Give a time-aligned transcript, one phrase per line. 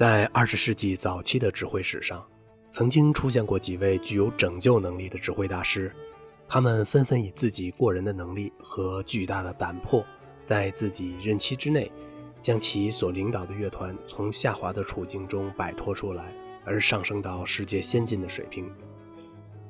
[0.00, 2.26] 在二十世纪早期的指挥史上，
[2.70, 5.94] 曾经出现过几位具有拯救能力的指挥大师，
[6.48, 10.02] 他们纷纷以自己过人的能力和巨大的胆魄，
[10.42, 11.92] 在自己任期之内，
[12.40, 16.32] 将其所领导的乐团从下滑的处境中摆脱出来，
[16.64, 18.72] 而上升到世界先进的水平，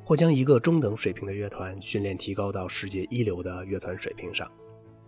[0.05, 4.49] 或将一个中等水平的乐团训练提高到世界一流的乐团水平上。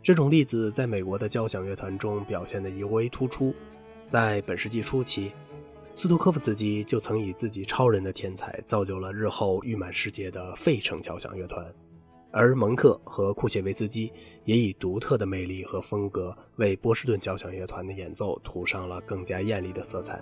[0.03, 3.55] 这种例子在美国的交响乐团中表现得尤为突出。
[4.13, 5.33] 在本世纪初期，
[5.95, 11.65] 斯图科夫斯基就曾以自己超人的天才造就了日后誉满世界的费城交响乐团，
[12.31, 14.13] 而蒙特和库谢维斯基
[14.45, 20.21] 也以独特的魅力和风格为波士顿交响乐团的演奏涂上了更加艳丽的色彩。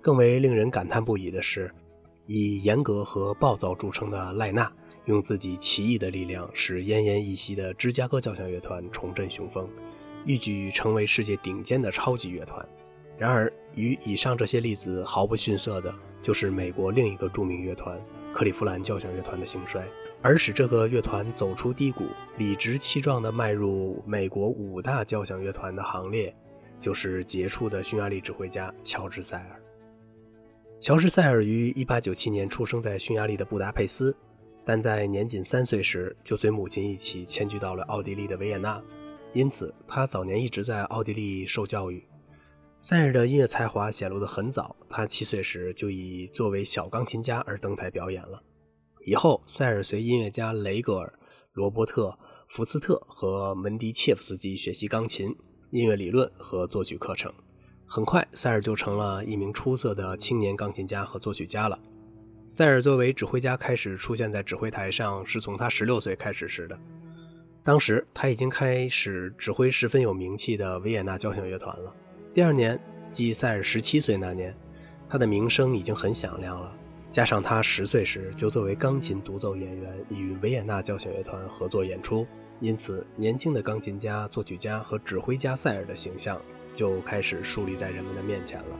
[0.00, 1.68] 更为令人感叹不已的是，
[2.26, 4.72] 以严格和暴躁著称的赖纳，
[5.06, 9.68] 用自己奇异的力量使奄奄一息的芝加哥交响乐团重振雄风，
[10.24, 12.64] 一举成为世界顶尖的超级乐团。
[13.20, 18.00] 然而，与以上这些例子毫不逊色的，就是美国另一个著名乐团——
[18.32, 19.86] 克利夫兰交响乐团的兴衰。
[20.22, 22.06] 而使这个乐团走出低谷，
[22.38, 26.34] 理直气壮地迈入美国五大交响乐团的行列，
[26.80, 29.60] 就是杰出的匈牙利指挥家乔治·塞尔。
[30.80, 34.16] 乔治·塞尔于1897年出生在匈牙利的布达佩斯，
[34.64, 38.82] 但在年仅三岁时就随母亲一起迁居到了奥地利的维也纳，
[39.34, 42.02] 因此他早年一直在奥地利受教育。
[42.82, 48.42] 塞尔的音乐才华显露得很早，他七岁时就以作为小钢琴家而登台表演了。
[49.04, 51.12] 以后，塞尔随音乐家雷格尔、
[51.52, 52.08] 罗伯特·
[52.48, 55.28] 福斯特和门迪切夫斯基学习钢琴、
[55.70, 57.30] 音乐理论和作曲课程。
[57.84, 61.78] 很快，塞尔就成了一名出色的青年钢琴家和作曲家了。
[62.46, 66.78] 塞尔作为指挥家开始出现在指挥台上，是从他十六岁开始时的。
[67.62, 71.94] 当时，他已经开始指挥十分有名气的维也纳交响乐团了。
[72.32, 72.78] 第二年，
[73.10, 74.54] 即塞尔十七岁那年，
[75.08, 76.72] 他的名声已经很响亮了。
[77.10, 82.24] 加上他十岁时就作为钢琴独奏演员与维也纳交响乐团合作演出，
[82.60, 86.40] 因此年轻的钢琴家、作曲家和指挥家塞尔的形象
[86.72, 88.78] 就开始树立在人们的面前了。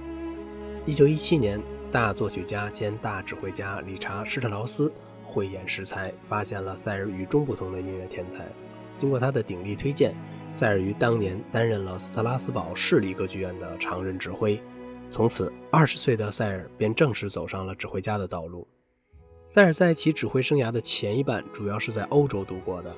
[0.86, 1.60] 一九一七年，
[1.91, 4.92] 大作曲家兼大指挥家理查施特劳斯
[5.25, 8.46] 慧眼识才，发现了塞尔与众不同的音乐天才。
[8.96, 10.14] 经过他的鼎力推荐。
[10.53, 14.61] 塞尔于当年担任了斯特拉斯堡市立歌剧院的常任指挥，
[15.09, 18.66] 从此二十岁的塞尔便正式走上了指挥家的道路。
[19.43, 22.94] 塞尔在其指挥生涯的前一半主要是在欧洲度过的，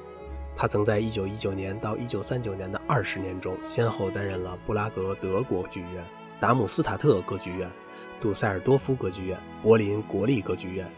[0.57, 6.05] 他曾在1919年到1939年的二十年中，先后担任了布拉格德国剧院、
[6.41, 7.71] 达姆斯塔特歌剧院、
[8.21, 10.91] 杜塞尔多夫歌剧院、柏林国立歌剧院、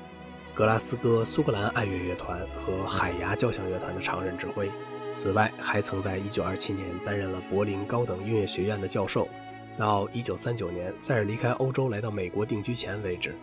[0.55, 4.71] 格拉斯哥苏格兰爱乐乐团和海牙交响乐团的常任指挥。
[5.15, 9.27] 此外，还曾在1927年担任了柏林高等音乐学院的教授。
[9.79, 13.35] 到1939年，塞尔离开欧洲来到美国定居前为止，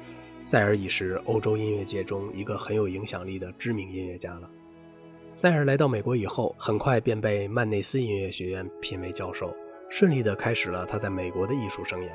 [0.44, 4.50] 塞尔已是欧洲音乐界中一个很有影响力的知名音乐家了。
[5.31, 9.56] 塞尔来到美国以后，很快便被曼内斯音乐学院聘为教授，
[9.90, 12.10] 顺利地开始了他在美国的艺术生涯。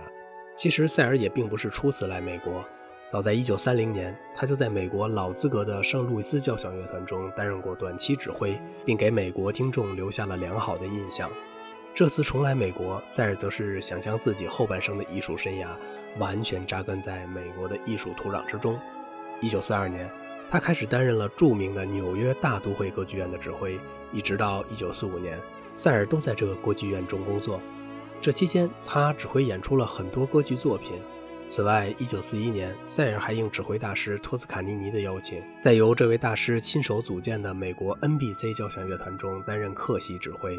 [0.55, 2.65] 其实，塞尔也并不是初次来美国。
[3.09, 11.31] 早在1930年，他就在美国老资格的圣路易斯交响乐团中担任过短期指挥，并给美国听众留下了良好的印象。
[11.95, 15.69] 这次重来美国，塞尔则是想将自己后半生的艺术生涯
[16.19, 18.77] 完全扎根在美国的艺术土壤之中。
[19.41, 20.11] 1942年，
[20.51, 23.79] 他开始担任了著名的纽约大都会歌剧院的指挥，
[24.13, 25.39] 一直到1945年，
[25.73, 27.61] 塞尔都在这个歌剧院中工作。
[28.21, 30.99] 这期间，他指挥演出了很多歌剧作品。
[31.47, 40.59] 此外，1941年，塞尔还应指挥大师托斯卡尼尼的邀请，在由这位大师亲手组建的美国 NBC 交响乐团中担任客席指挥。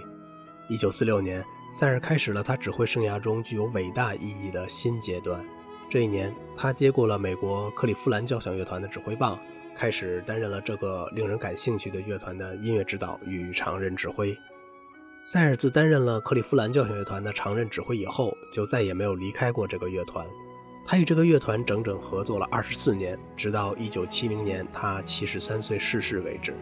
[0.69, 5.45] 1946年，塞尔开始了他指挥生涯中具有伟大意义的新阶段。
[5.89, 9.37] 这一年，他接过了美国克利夫兰交响乐团的指挥棒，
[9.75, 14.35] 开始担任了这个令人感兴趣的乐团的音乐指导与常任指挥。
[15.25, 20.25] 塞尔自担任了克利夫兰交响乐团的常任指挥以后，就再也没有离开过这个乐团。
[20.89, 26.55] 他与这个乐团整整合作了二十四年，直到一九七零年他七十三岁逝世为止。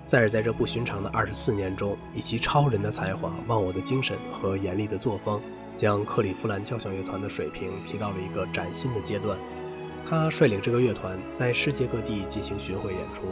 [0.00, 5.42] 塞尔在这不寻常的二十四年中，以其超人的才华、忘我的精神和严厉的作风，
[5.76, 9.36] 将克利夫兰交响乐团的水平提到了一个崭新的阶段。
[10.08, 13.22] 他率领这个乐团在世界各地进行巡回演出，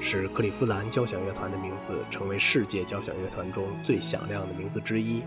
[0.00, 5.24] 使克利夫兰交响乐团的名字成为世界交响乐团中最响亮的名字之一。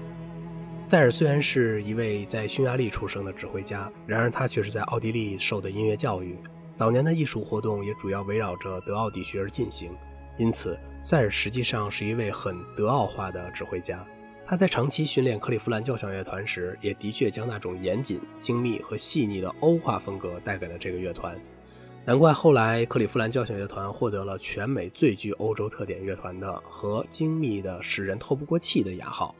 [0.86, 6.38] 塞尔虽然是一位在匈牙利出生的指挥家，然而他却是在奥地利受的音乐教育。
[6.76, 9.90] 早年的艺术活动也主要围绕着德奥地区而进行，
[10.38, 14.06] 因此塞尔实际上是一位很德奥化的指挥家。
[14.46, 21.36] 他在长期训练克利夫兰交响乐团时，也的确将那种严谨、精密和细腻的欧化风格带给了这个乐团。
[22.06, 29.34] 难怪后来克利夫兰交响乐团获得了全美最具欧洲特点乐团的和精密的使人透不过气的雅号。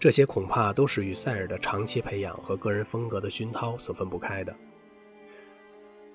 [0.00, 4.56] 这些恐怕都是与塞尔的长期培养和个人风格的熏陶所分不开的。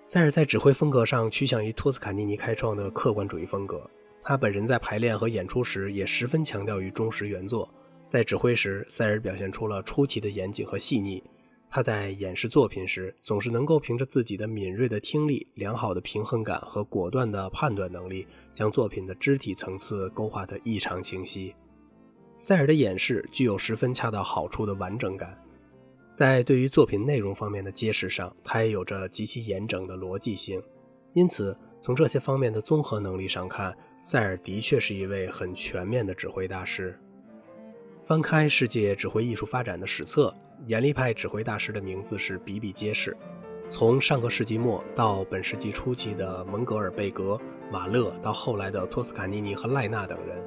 [0.01, 3.87] 塞尔在指挥风格上趋向于托斯卡尼尼开创的客观主义风格，
[4.23, 7.69] 他本人在排练和演出时也十分强调于忠实原作。
[8.07, 11.23] 在指挥时，塞尔表现出了出奇的严谨和细腻。
[11.69, 21.53] 他在演示作品时，总是能够凭着自己的敏锐的听力、良好的平衡感和果断的判断能力，将作品的肢体层次勾画得异常清晰。
[22.37, 25.37] 塞尔的演示具有十分恰到好处的完整感，
[26.13, 30.61] 在对于作品内容方面的揭示上，他也有着极其严整的逻辑性。
[31.13, 36.99] 因此，从这些方面的综合能力上看，塞尔的确是一位很全面的指挥大师。
[38.03, 40.35] 翻开世界指挥艺术发展的史册，
[40.65, 43.15] 严厉派指挥大师的名字是比比皆是。
[43.67, 47.39] 从上个世纪末到本世纪初期的蒙格尔贝格、
[47.71, 50.37] 瓦勒，到后来的托斯卡尼尼和赖纳等人，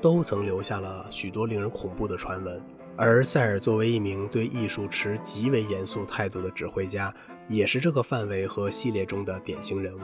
[0.00, 2.60] 都曾留下了许多令人恐怖的传闻。
[2.96, 7.14] 而塞尔作为一名对艺术持极为严肃态度的指挥家，
[7.46, 10.00] 也是这个范围和系列中的典型人物。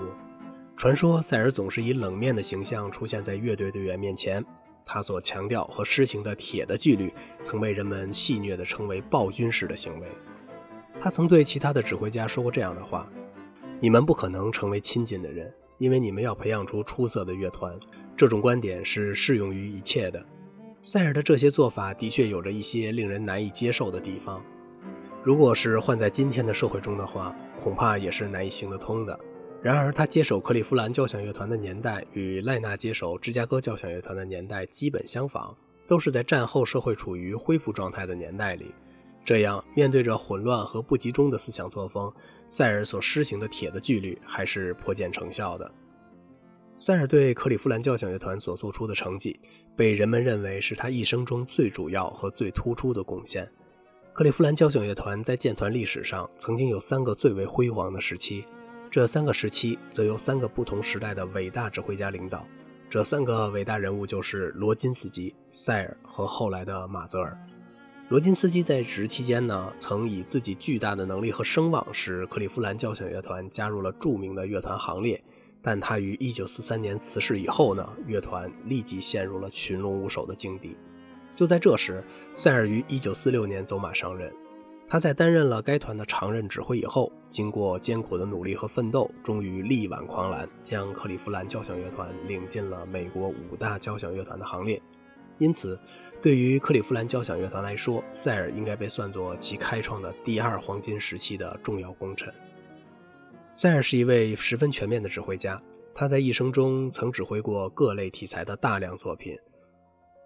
[0.76, 4.44] 传说塞尔总是以冷面的形象出现在乐队队员面前。
[4.86, 7.12] 他所强调和施行的铁的纪律，
[7.42, 10.06] 曾被人们戏谑地称为暴君式的行为。
[11.00, 13.08] 他曾对其他的指挥家说过这样的话
[13.80, 17.78] ：“你们不可能成为亲近的人，因为你们要培养出出色的乐团。”
[18.16, 20.24] 这种观点是适用于一切的。
[20.82, 24.44] 塞尔的这些做法的确有着一些令人难以接受的地方，
[25.22, 29.18] 如果是换在今天的社会中的话，恐怕也是难以行得通的。
[29.62, 35.56] 然而，他接手克利夫兰交响乐团的年代与赖纳接手芝加哥交响乐团的年代基本相仿，
[35.88, 38.74] 都是在战后社会处于恢复状态的年代里。
[39.24, 42.12] 这样，面对着混乱和不集中的思想作风，
[42.46, 45.70] 塞尔所施行的铁的纪律还是颇见成效的。
[46.76, 49.40] 塞尔对克利夫兰交响乐团所做出的成绩，
[49.74, 53.50] 被人们认为是他一生中最主要和最突出的贡献。
[54.12, 58.44] 克利夫兰交响乐团在建团历史上曾经有三个最为辉煌的时期。
[58.90, 62.46] 这三个时期则由三个不同时代的伟大指挥家领导，
[62.90, 67.36] 这三个伟大人物就是罗金斯基、塞尔和后来的马泽尔。
[68.10, 75.18] 罗金斯基在职期间呢，曾以自己巨大的能力和声望，使克利夫兰交响乐团加入了著名的乐团行列。
[75.62, 80.76] 但他于1943年辞世以后呢，乐团立即陷入了群龙无首的境地。
[81.34, 82.04] 就在这时，
[82.34, 84.30] 塞尔于1946年走马上任。
[84.86, 94.80] 他在担任了该团的常任指挥以后，经过艰苦的努力和奋斗，终于力挽狂澜，将克利夫兰交响乐团领进了美国五大交响乐团的行列。
[95.38, 95.78] 因此，
[96.22, 102.32] 对于克利夫兰交响乐团来说，塞尔应该被算作其开创的第二黄金时期的重要功臣。
[103.50, 105.60] 塞尔是一位十分全面的指挥家，
[105.94, 109.36] 他在一生中曾指挥过各类题材的大量作品。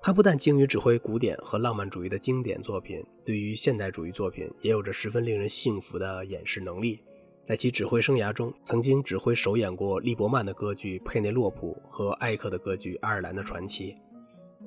[0.00, 7.00] 他不但精于指挥古典和浪漫主义的经典作品，对于现代主义作品也有着十分令人信服的演示能力。
[7.44, 13.92] 在其指挥生涯中，曾经指挥首演过利伯曼的歌剧《佩内洛普》和艾克的歌剧《爱尔兰的传奇》。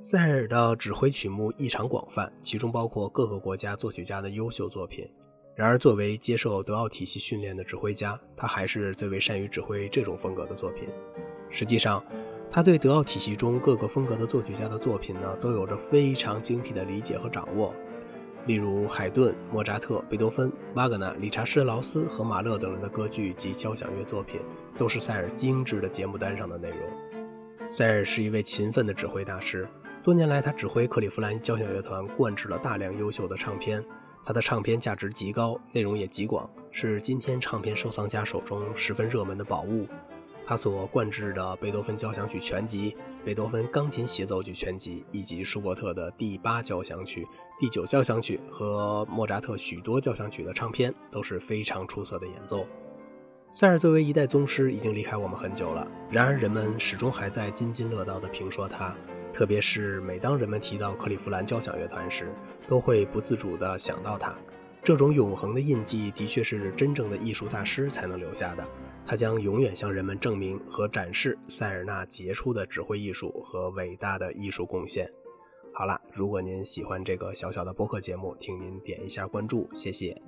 [0.03, 5.07] 塞尔的指挥曲目异常广泛，其中包括各个国家作曲家的优秀作品。
[5.53, 10.89] 然而，作为接受德奥体系训练的指挥家，他还是最为善于指挥这种风格的作品。
[11.51, 12.03] 实际上，
[12.49, 17.71] 他对德奥体系中各个风格的作曲家的作品呢，都有着非常精辟的理解和掌握。
[18.47, 24.41] 例如，海顿、莫扎特、贝多芬、瓦格纳、理查施劳斯和马勒等人的歌剧及交响乐作品，
[24.75, 26.79] 都是塞尔精致的节目单上的内容。
[27.69, 29.65] 塞尔是一位勤奋的指挥大师，
[30.03, 33.83] 多年来他指挥克利夫兰交响乐团灌制了大量优秀的唱片，
[34.25, 39.87] 他的唱片价值极高，内容也极广，是今天唱片收藏家手中十分热门的宝物。
[40.43, 47.27] 他所灌制的贝多芬交响曲全集、贝多芬钢琴协奏曲全集，以及舒伯特的第八交响曲、
[47.59, 52.65] 第九交响曲和莫扎特许多交响曲的唱片，都是非常出色的演奏。
[53.51, 58.95] 塞尔作为一代宗师，已经离开我们很久了，然而人们始终还在津津乐道地评说他。
[59.33, 62.31] 特别是每当人们提到克利夫兰交响乐团时，
[62.67, 64.35] 都会不自主地想到他。
[64.83, 68.65] 这种永恒的印记，的确是真正的艺术大师才能留下的。
[69.05, 75.09] 他将永远向人们证明和展示塞尔纳杰出的指挥艺术和伟大的艺术贡献。
[75.73, 80.21] 好了，如果您喜欢这个小小的播客节目，请您点一下关注，谢谢。